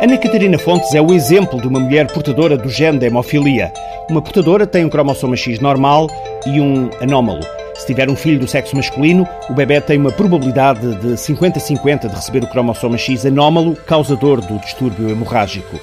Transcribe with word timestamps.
Ana 0.00 0.18
Catarina 0.18 0.58
Fontes 0.58 0.92
é 0.92 1.00
o 1.00 1.12
exemplo 1.14 1.60
de 1.60 1.68
uma 1.68 1.78
mulher 1.78 2.08
portadora 2.08 2.56
do 2.56 2.68
gene 2.68 2.98
da 2.98 3.06
hemofilia. 3.06 3.72
Uma 4.10 4.20
portadora 4.20 4.66
tem 4.66 4.84
um 4.84 4.90
cromossoma 4.90 5.36
X 5.36 5.60
normal 5.60 6.08
e 6.44 6.60
um 6.60 6.90
anómalo. 7.00 7.40
Se 7.76 7.86
tiver 7.86 8.10
um 8.10 8.16
filho 8.16 8.40
do 8.40 8.46
sexo 8.46 8.76
masculino, 8.76 9.26
o 9.48 9.54
bebê 9.54 9.80
tem 9.80 9.96
uma 9.96 10.10
probabilidade 10.10 10.96
de 10.96 11.14
50-50 11.14 12.08
de 12.08 12.14
receber 12.14 12.42
o 12.42 12.48
cromossoma 12.48 12.98
X 12.98 13.24
anómalo, 13.24 13.76
causador 13.86 14.40
do 14.40 14.58
distúrbio 14.58 15.08
hemorrágico. 15.08 15.78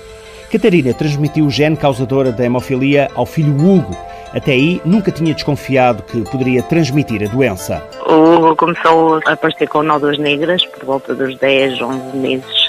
Catarina 0.51 0.93
transmitiu 0.93 1.45
o 1.45 1.49
gene 1.49 1.77
causador 1.77 2.31
da 2.33 2.43
hemofilia 2.43 3.09
ao 3.15 3.25
filho 3.25 3.55
Hugo. 3.55 3.95
Até 4.33 4.51
aí, 4.51 4.81
nunca 4.83 5.09
tinha 5.09 5.33
desconfiado 5.33 6.03
que 6.03 6.21
poderia 6.29 6.61
transmitir 6.61 7.23
a 7.23 7.31
doença. 7.31 7.81
O 8.05 8.35
Hugo 8.35 8.55
começou 8.57 9.21
a 9.25 9.31
aparecer 9.31 9.69
com 9.69 9.81
nódulas 9.81 10.17
negras 10.17 10.65
por 10.65 10.85
volta 10.85 11.15
dos 11.15 11.37
10, 11.37 11.81
11 11.81 12.17
meses 12.17 12.60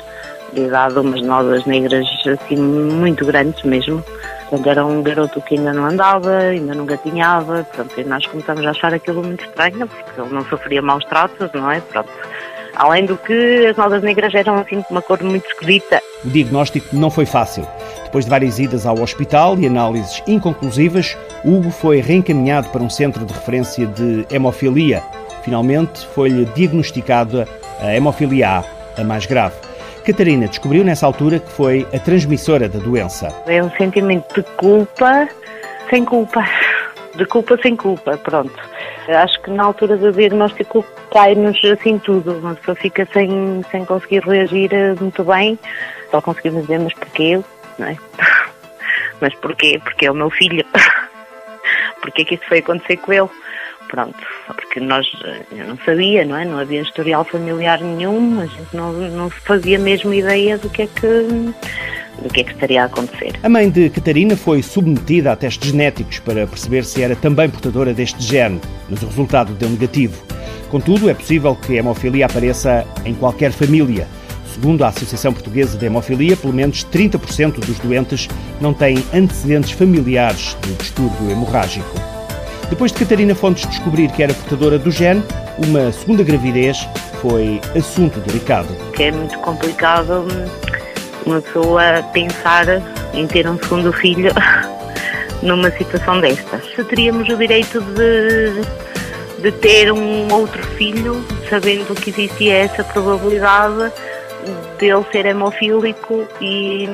de 0.53 0.63
idade, 0.63 0.99
umas 0.99 1.23
nódulas 1.23 1.65
negras 1.67 2.07
assim 2.27 2.57
muito 2.57 3.25
grandes 3.25 3.63
mesmo. 3.63 4.03
Portanto, 4.49 4.69
era 4.69 4.85
um 4.85 5.03
garoto 5.03 5.41
que 5.41 5.57
ainda 5.57 5.73
não 5.73 5.87
andava, 5.87 6.37
ainda 6.37 6.75
não 6.75 6.85
gatinhava, 6.85 7.67
pronto, 7.73 7.99
e 7.99 8.05
nós 8.05 8.27
começamos 8.27 8.67
a 8.67 8.71
achar 8.71 8.93
aquilo 8.93 9.23
muito 9.23 9.45
estranho, 9.45 9.89
porque 9.89 10.21
ele 10.21 10.31
não 10.31 10.45
sofria 10.45 10.83
maus 10.83 11.05
tratos, 11.07 11.51
não 11.55 11.71
é? 11.71 11.81
Pronto. 11.81 12.11
Além 12.75 13.07
do 13.07 13.17
que 13.17 13.67
as 13.67 13.77
nódulas 13.77 14.03
negras 14.03 14.35
eram 14.35 14.57
assim 14.57 14.81
de 14.81 14.87
uma 14.91 15.03
cor 15.03 15.23
muito 15.23 15.47
esquisita. 15.47 16.01
O 16.25 16.29
diagnóstico 16.29 16.95
não 16.95 17.11
foi 17.11 17.27
fácil. 17.27 17.67
Depois 18.05 18.25
de 18.25 18.31
várias 18.31 18.59
idas 18.59 18.87
ao 18.87 18.99
hospital 18.99 19.59
e 19.59 19.67
análises 19.67 20.23
inconclusivas, 20.27 21.17
Hugo 21.45 21.71
foi 21.71 22.01
reencaminhado 22.01 22.69
para 22.69 22.83
um 22.83 22.91
centro 22.91 23.25
de 23.25 23.33
referência 23.33 23.87
de 23.87 24.27
hemofilia. 24.31 25.03
Finalmente 25.43 26.07
foi-lhe 26.09 26.45
diagnosticada 26.55 27.49
a 27.81 27.95
hemofilia 27.95 28.59
A, 28.59 29.01
a 29.01 29.05
mais 29.05 29.27
grave. 29.27 29.55
Catarina 30.03 30.49
descobriu 30.49 30.85
nessa 30.85 31.07
altura 31.07 31.39
que 31.39 31.51
foi 31.53 31.87
a 31.95 31.99
transmissora 31.99 32.69
da 32.69 32.79
doença. 32.79 33.29
É 33.47 33.63
um 33.63 33.71
sentimento 33.71 34.35
de 34.35 34.43
culpa 34.57 35.29
sem 35.89 36.05
culpa. 36.05 36.45
De 37.15 37.25
culpa 37.27 37.57
sem 37.63 37.77
culpa, 37.77 38.17
pronto. 38.19 38.53
Acho 39.09 39.41
que 39.43 39.51
na 39.51 39.65
altura 39.65 39.97
do 39.97 40.13
diagnóstico 40.13 40.85
cai-nos 41.13 41.63
assim 41.65 41.99
tudo. 41.99 42.39
Uma 42.39 42.55
pessoa 42.55 42.75
fica 42.75 43.07
sem, 43.13 43.63
sem 43.71 43.85
conseguir 43.85 44.25
reagir 44.25 44.73
eh, 44.73 44.95
muito 44.99 45.23
bem. 45.23 45.59
Só 46.11 46.21
conseguimos 46.21 46.63
dizer, 46.63 46.81
mas 46.81 46.95
porquê? 46.95 47.41
Não 47.79 47.87
é? 47.87 47.97
Mas 49.21 49.33
porquê? 49.37 49.81
Porque 49.85 50.07
é 50.07 50.11
o 50.11 50.15
meu 50.15 50.31
filho. 50.31 50.65
Porquê 52.03 52.25
que 52.25 52.35
isso 52.35 52.45
foi 52.49 52.59
acontecer 52.59 52.97
com 52.97 53.13
ele? 53.13 53.29
Pronto, 53.93 54.17
porque 54.47 54.81
nós, 54.81 55.07
eh, 55.23 55.43
eu 55.53 55.67
não 55.67 55.79
sabia, 55.85 56.25
não 56.25 56.35
é? 56.35 56.47
Não 56.47 56.59
havia 56.59 56.81
historial 56.81 57.25
familiar 57.25 57.79
nenhum, 57.79 58.41
a 58.41 58.47
gente 58.47 58.75
não, 58.75 58.91
não 58.91 59.29
fazia 59.29 59.79
mesmo 59.79 60.15
ideia 60.15 60.57
do 60.57 60.71
que 60.71 60.83
é 60.83 60.87
que 60.87 61.53
do 62.23 62.29
que 62.29 62.41
é 62.41 62.45
que 62.45 62.53
estaria 62.53 62.83
a 62.83 62.87
acontecer. 62.87 63.33
A 63.43 63.49
mãe 63.49 63.69
de 63.69 63.91
Catarina 63.91 64.37
foi 64.37 64.63
submetida 64.63 65.33
a 65.33 65.37
testes 65.37 65.71
genéticos 65.71 66.21
para 66.21 66.47
perceber 66.47 66.85
se 66.85 67.03
era 67.03 67.15
também 67.17 67.51
portadora 67.51 67.93
deste 67.93 68.23
gene, 68.23 68.61
mas 68.89 69.03
o 69.03 69.07
resultado 69.07 69.53
deu 69.55 69.69
negativo. 69.69 70.23
Contudo, 70.71 71.11
é 71.11 71.15
possível 71.15 71.55
que 71.55 71.75
a 71.75 71.81
hemofilia 71.81 72.27
apareça 72.27 72.87
em 73.05 73.15
qualquer 73.15 73.53
família. 73.53 74.07
Segundo 74.55 74.85
a 74.85 74.89
Associação 74.89 75.33
Portuguesa 75.33 75.77
de 75.77 75.87
Hemofilia, 75.87 76.37
pelo 76.37 76.53
menos 76.53 76.85
30% 76.85 77.61
dos 77.61 77.79
doentes 77.79 78.29
não 78.61 78.73
têm 78.73 79.03
antecedentes 79.13 79.73
familiares 79.73 80.57
de 80.63 80.75
distúrbio 80.75 81.31
hemorrágico. 81.31 82.12
Depois 82.73 82.91
de 82.91 83.01
Catarina 83.01 83.35
Fontes 83.35 83.67
descobrir 83.67 84.11
que 84.13 84.23
era 84.23 84.33
portadora 84.33 84.79
do 84.79 84.91
gene, 84.91 85.23
uma 85.59 85.93
segunda 85.93 86.25
gravidez 86.25 86.89
foi 87.21 87.61
assunto 87.77 88.19
delicado. 88.21 88.75
É 88.99 89.11
muito 89.11 89.39
complicado 89.41 90.27
uma 91.27 91.43
pessoa 91.43 92.03
pensar 92.15 92.65
em 93.13 93.27
ter 93.27 93.47
um 93.47 93.59
segundo 93.59 93.93
filho 93.93 94.33
numa 95.43 95.71
situação 95.73 96.19
destas. 96.23 96.65
Se 96.75 96.83
teríamos 96.85 97.29
o 97.29 97.37
direito 97.37 97.79
de, 97.79 99.43
de 99.43 99.53
ter 99.59 99.93
um 99.93 100.33
outro 100.33 100.63
filho, 100.69 101.23
sabendo 101.51 101.95
que 101.95 102.09
existia 102.09 102.55
essa 102.55 102.83
probabilidade 102.83 103.93
dele 104.79 105.05
ser 105.13 105.27
hemofílico 105.27 106.27
e, 106.41 106.89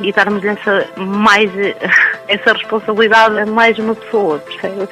e 0.00 0.12
darmos 0.12 0.44
essa, 0.44 0.86
mais 0.96 1.50
essa 2.28 2.52
responsabilidade 2.52 3.38
a 3.38 3.46
mais 3.46 3.78
uma 3.78 3.94
pessoa, 3.94 4.38
percebe? 4.38 4.88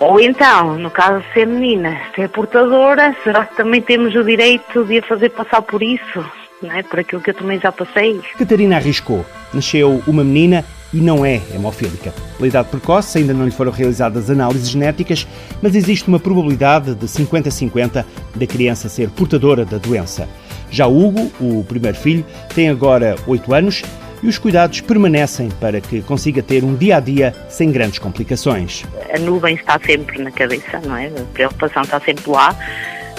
Ou 0.00 0.20
então, 0.20 0.78
no 0.78 0.90
caso 0.90 1.20
de 1.20 1.32
ser 1.32 1.46
menina, 1.46 2.00
ser 2.14 2.28
portadora, 2.28 3.16
será 3.24 3.44
que 3.44 3.56
também 3.56 3.82
temos 3.82 4.14
o 4.14 4.22
direito 4.22 4.84
de 4.84 4.98
a 4.98 5.02
fazer 5.02 5.30
passar 5.30 5.60
por 5.62 5.82
isso? 5.82 6.24
Não 6.62 6.72
é? 6.72 6.82
Por 6.82 7.00
aquilo 7.00 7.20
que 7.20 7.30
eu 7.30 7.34
também 7.34 7.58
já 7.58 7.72
passei. 7.72 8.20
Catarina 8.38 8.76
arriscou. 8.76 9.24
Nasceu 9.52 10.02
uma 10.06 10.22
menina 10.22 10.64
e 10.92 10.98
não 10.98 11.24
é 11.24 11.40
hemofílica. 11.52 12.12
Pela 12.36 12.48
idade 12.48 12.68
precoce, 12.68 13.18
ainda 13.18 13.34
não 13.34 13.44
lhe 13.44 13.50
foram 13.50 13.72
realizadas 13.72 14.30
análises 14.30 14.70
genéticas, 14.70 15.26
mas 15.60 15.74
existe 15.74 16.08
uma 16.08 16.20
probabilidade 16.20 16.94
de 16.94 17.06
50-50 17.06 18.04
da 18.34 18.46
criança 18.46 18.88
ser 18.88 19.10
portadora 19.10 19.64
da 19.64 19.78
doença. 19.78 20.28
Já 20.70 20.86
Hugo, 20.86 21.30
o 21.40 21.64
primeiro 21.64 21.96
filho, 21.96 22.24
tem 22.54 22.68
agora 22.68 23.16
8 23.26 23.54
anos 23.54 23.82
e 24.22 24.28
os 24.28 24.38
cuidados 24.38 24.80
permanecem 24.80 25.48
para 25.60 25.80
que 25.80 26.00
consiga 26.02 26.42
ter 26.42 26.64
um 26.64 26.74
dia 26.74 26.96
a 26.96 27.00
dia 27.00 27.34
sem 27.48 27.70
grandes 27.70 27.98
complicações. 27.98 28.84
A 29.14 29.18
nuvem 29.18 29.54
está 29.54 29.78
sempre 29.84 30.22
na 30.22 30.30
cabeça, 30.30 30.80
não 30.84 30.96
é? 30.96 31.06
A 31.06 31.24
preocupação 31.32 31.82
está 31.82 32.00
sempre 32.00 32.30
lá, 32.30 32.56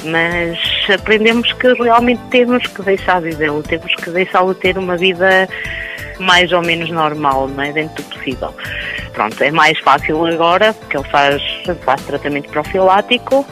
mas 0.04 0.58
aprendemos 0.94 1.52
que 1.54 1.74
realmente 1.74 2.22
temos 2.30 2.66
que 2.68 2.82
deixar 2.82 3.22
vivê-lo, 3.22 3.64
temos 3.64 3.94
que 3.96 4.10
deixá-lo 4.10 4.54
ter 4.54 4.78
uma 4.78 4.98
vida 4.98 5.48
mais 6.20 6.52
ou 6.52 6.62
menos 6.62 6.90
normal, 6.90 7.48
não 7.48 7.64
é? 7.64 7.72
Dentro 7.72 8.04
do 8.04 8.10
possível. 8.10 8.54
Pronto, 9.14 9.42
é 9.44 9.52
mais 9.52 9.78
fácil 9.80 10.26
agora, 10.26 10.74
porque 10.74 10.98
ele 10.98 11.08
faz, 11.08 11.42
faz 11.84 12.02
tratamento 12.04 12.50
profilático, 12.50 13.46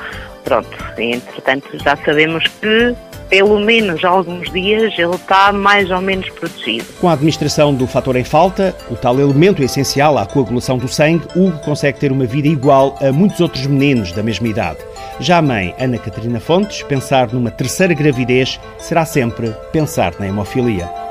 pronto, 0.43 0.77
e 0.97 1.15
entretanto 1.15 1.69
já 1.83 1.97
sabemos 2.05 2.45
que 2.61 2.95
pelo 3.29 3.59
menos 3.59 4.03
alguns 4.03 4.51
dias 4.51 4.93
ele 4.97 5.15
está 5.15 5.51
mais 5.51 5.89
ou 5.91 6.01
menos 6.01 6.29
protegido. 6.29 6.85
Com 6.99 7.09
a 7.09 7.13
administração 7.13 7.73
do 7.73 7.87
fator 7.87 8.15
em 8.15 8.23
falta, 8.23 8.75
o 8.89 8.95
tal 8.95 9.19
elemento 9.19 9.63
essencial 9.63 10.17
à 10.17 10.25
coagulação 10.25 10.77
do 10.77 10.87
sangue, 10.87 11.27
Hugo 11.35 11.57
consegue 11.59 11.99
ter 11.99 12.11
uma 12.11 12.25
vida 12.25 12.47
igual 12.47 12.97
a 13.01 13.11
muitos 13.11 13.39
outros 13.39 13.65
meninos 13.65 14.11
da 14.11 14.23
mesma 14.23 14.47
idade. 14.47 14.79
Já 15.19 15.37
a 15.37 15.41
mãe, 15.41 15.75
Ana 15.79 15.97
Catarina 15.97 16.39
Fontes, 16.39 16.83
pensar 16.83 17.31
numa 17.33 17.51
terceira 17.51 17.93
gravidez 17.93 18.59
será 18.77 19.05
sempre 19.05 19.53
pensar 19.71 20.13
na 20.19 20.27
hemofilia. 20.27 21.06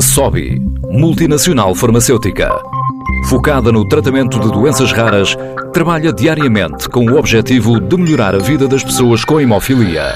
SOBI, 0.00 0.58
multinacional 0.90 1.74
farmacêutica 1.74 2.50
focada 3.30 3.70
no 3.70 3.86
tratamento 3.86 4.40
de 4.40 4.50
doenças 4.50 4.92
raras, 4.92 5.36
trabalha 5.72 6.12
diariamente 6.12 6.88
com 6.88 7.04
o 7.06 7.18
objetivo 7.18 7.80
de 7.80 7.96
melhorar 7.96 8.34
a 8.34 8.38
vida 8.38 8.66
das 8.66 8.82
pessoas 8.82 9.24
com 9.24 9.40
hemofilia. 9.40 10.14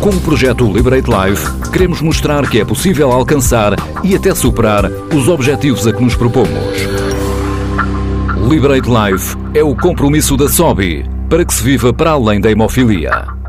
Com 0.00 0.10
o 0.10 0.20
projeto 0.20 0.72
Liberate 0.72 1.10
Life, 1.10 1.70
queremos 1.70 2.00
mostrar 2.00 2.48
que 2.48 2.60
é 2.60 2.64
possível 2.64 3.12
alcançar 3.12 3.74
e 4.02 4.14
até 4.14 4.34
superar 4.34 4.90
os 5.14 5.28
objetivos 5.28 5.86
a 5.86 5.92
que 5.92 6.02
nos 6.02 6.14
propomos. 6.14 6.48
Liberate 8.48 8.88
Life 8.88 9.36
é 9.54 9.62
o 9.62 9.76
compromisso 9.76 10.36
da 10.36 10.48
SOBI 10.48 11.04
para 11.28 11.44
que 11.44 11.52
se 11.52 11.62
viva 11.62 11.92
para 11.92 12.12
além 12.12 12.40
da 12.40 12.50
hemofilia. 12.50 13.41